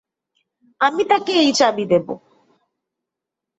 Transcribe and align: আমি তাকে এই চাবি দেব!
আমি 0.81 1.03
তাকে 1.03 1.31
এই 1.41 1.51
চাবি 1.53 1.85
দেব! 1.85 2.07